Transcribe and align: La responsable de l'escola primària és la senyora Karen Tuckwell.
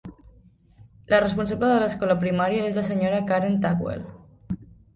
La 1.11 1.19
responsable 1.23 1.69
de 1.73 1.75
l'escola 1.85 2.17
primària 2.25 2.65
és 2.73 2.81
la 2.81 2.87
senyora 2.89 3.23
Karen 3.31 3.63
Tuckwell. 3.67 4.05